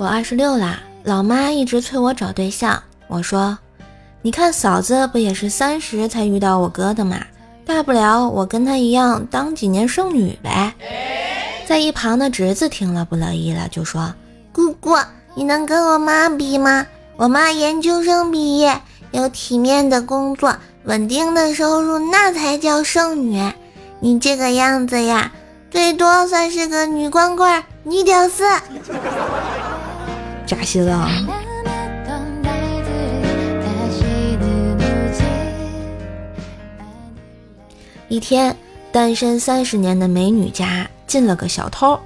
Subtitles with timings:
[0.00, 2.82] 我二十六啦，老妈一直催我找对象。
[3.06, 3.58] 我说，
[4.22, 7.18] 你看嫂子不也是三十才遇到我哥的吗？
[7.66, 10.72] 大不了我跟他一样当几年剩女呗。
[11.66, 14.14] 在一旁的侄子听了不乐意了，就说
[14.52, 14.96] ：“姑姑，
[15.34, 16.86] 你能跟我妈比吗？
[17.16, 18.80] 我妈研究生毕业，
[19.10, 23.52] 有体面的工作，稳定的收入，那才叫剩女。
[24.00, 25.30] 你这个样子呀，
[25.70, 28.44] 最多算是个女光棍、女屌丝。
[30.50, 31.08] ”扎心了。
[38.08, 38.56] 一天，
[38.90, 41.96] 单身三十年的美女家进了个小偷，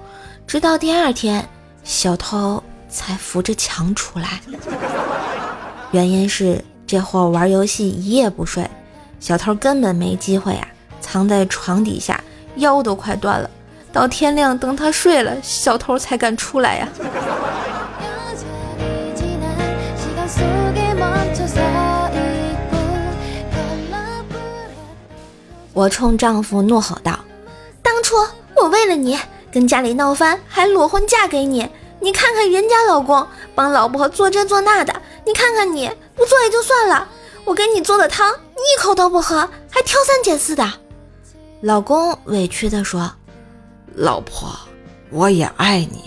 [0.46, 1.48] 直到第二天，
[1.84, 4.42] 小偷才扶着墙出来。
[5.92, 8.68] 原因是这货玩游戏一夜不睡，
[9.20, 10.68] 小偷根本没机会啊，
[11.00, 12.22] 藏在床底下，
[12.56, 13.48] 腰都快断了。
[13.90, 16.86] 到天亮，等他睡了，小偷才敢出来呀。
[25.74, 27.18] 我冲丈夫怒吼道
[27.82, 28.14] ：“当初
[28.54, 29.18] 我为了你
[29.52, 31.68] 跟家里闹翻，还裸婚嫁给你。
[32.00, 34.94] 你看看人家老公帮老婆做这做那的，
[35.26, 37.08] 你看看你不做也就算了，
[37.44, 40.72] 我给你做的汤你一口都不喝，还挑三拣四的。”
[41.60, 43.10] 老公委屈地说
[43.96, 44.48] ：“老婆，
[45.10, 46.04] 我也爱你，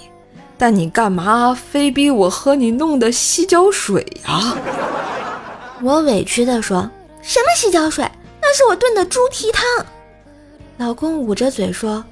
[0.58, 4.56] 但你干嘛非逼我喝你弄的洗脚水呀？”
[5.84, 6.90] 我委屈地说
[7.22, 8.10] ：“什么洗脚水？”
[8.58, 9.64] 是我炖的猪蹄汤，
[10.78, 12.04] 老公捂着嘴说：“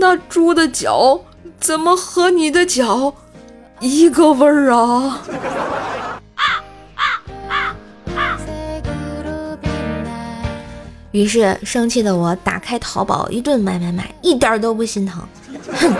[0.00, 1.20] 那猪的脚
[1.60, 3.12] 怎么和你的脚
[3.80, 5.20] 一个味儿啊？”
[11.12, 15.22] 于是生气的我打开淘宝一顿买买买，一点都不心疼。
[15.74, 15.92] 哼，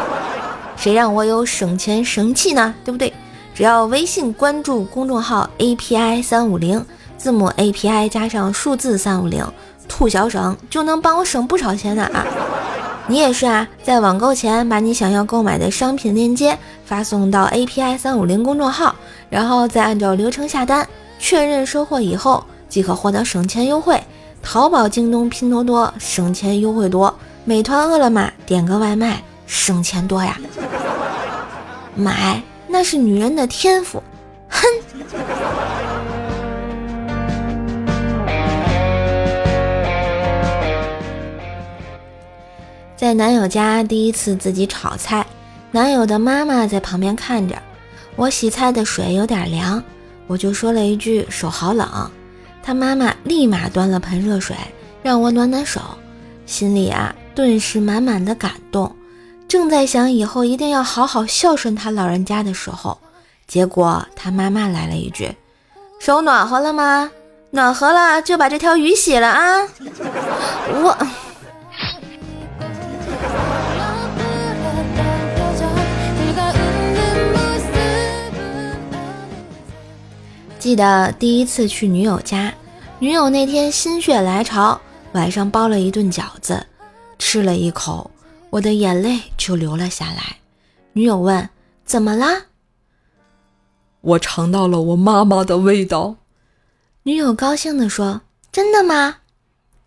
[0.78, 2.75] 谁让我有省钱神器呢？
[2.83, 3.12] 对不对？
[3.55, 6.83] 只要微信关注公众号 API 三五零。
[7.16, 9.44] 字母 A P I 加上数字三五零，
[9.88, 12.25] 兔小省就能帮我省不少钱呢啊！
[13.09, 18.94] 你也是啊，在网购前把你想要购买的商品链接发送到 A P I 三五零公众号，
[19.31, 20.87] 然后再按照流程下单，
[21.19, 24.00] 确认收货以后即可获得省钱优惠。
[24.43, 27.12] 淘宝、京东、拼多多省钱优惠多，
[27.44, 30.38] 美团、饿了么点个外卖省钱多呀！
[31.94, 34.03] 买那是女人的天赋，
[34.48, 34.62] 哼！
[43.16, 45.27] 男友家第一次自己炒菜，
[45.71, 47.56] 男友的妈妈在旁边看着。
[48.15, 49.82] 我洗菜的水有点凉，
[50.27, 52.10] 我就说了一句手好冷。
[52.62, 54.54] 他妈妈立马端了盆热水
[55.03, 55.81] 让我暖暖手，
[56.44, 58.94] 心里啊顿时满满的感动。
[59.48, 62.98] 正在想以后一定要好好孝顺他老人家的时候，
[63.47, 65.34] 结果他妈妈来了一句
[65.98, 67.10] ：“手暖和了吗？
[67.50, 69.66] 暖和了就把这条鱼洗了啊！”
[70.83, 70.97] 我。
[80.66, 82.53] 记得第一次去女友家，
[82.99, 84.81] 女友那天心血来潮，
[85.12, 86.66] 晚上包了一顿饺子，
[87.21, 88.10] 吃了一口，
[88.50, 90.38] 我的眼泪就流了下来。
[90.93, 91.49] 女友问
[91.87, 92.47] ：“怎么啦？”
[94.03, 96.16] 我尝到了我妈妈的味道。
[97.04, 99.19] 女友高兴地说：“真的吗？”“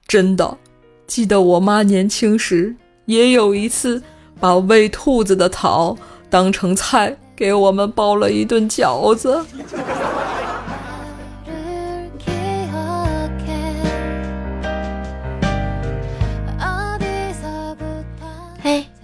[0.08, 0.58] 真的。”
[1.06, 2.74] 记得我妈年轻时
[3.04, 4.02] 也有一次
[4.40, 5.98] 把喂兔子的草
[6.30, 9.46] 当成菜，给我们包了一顿饺子。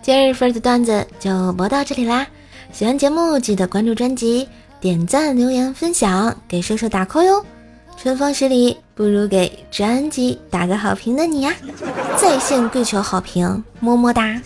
[0.06, 2.28] 今日份的段子就播到这里啦！
[2.72, 4.48] 喜欢节目记得关注专辑、
[4.80, 7.44] 点赞、留言、分享，给叔叔打 call 哟！
[7.98, 11.56] 春风十里不如给专辑打个好评的你呀！
[12.22, 14.40] 在线跪求好评，么么哒！